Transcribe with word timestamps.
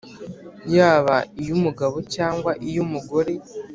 yaba 0.75 1.17
iy’umugabo 1.41 1.97
cyangwa 2.13 2.51
iy’umugore, 2.67 3.33